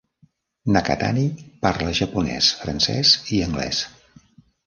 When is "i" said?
3.37-3.43